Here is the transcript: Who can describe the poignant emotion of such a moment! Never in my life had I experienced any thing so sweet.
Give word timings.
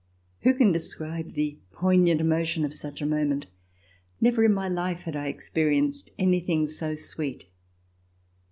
Who 0.39 0.55
can 0.55 0.71
describe 0.71 1.33
the 1.33 1.59
poignant 1.73 2.21
emotion 2.21 2.65
of 2.65 2.73
such 2.73 3.03
a 3.03 3.05
moment! 3.05 3.45
Never 4.19 4.43
in 4.43 4.51
my 4.51 4.67
life 4.67 5.01
had 5.01 5.15
I 5.15 5.27
experienced 5.27 6.09
any 6.17 6.39
thing 6.39 6.65
so 6.65 6.95
sweet. 6.95 7.45